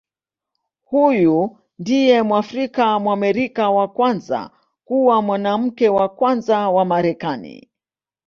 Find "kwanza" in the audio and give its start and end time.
3.87-4.51, 6.09-6.69